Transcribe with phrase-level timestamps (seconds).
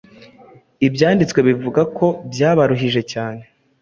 [0.87, 3.41] Ibyanditswe bivuga ko, “byabaruhije cyane.”